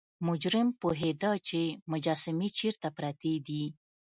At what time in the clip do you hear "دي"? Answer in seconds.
3.47-3.65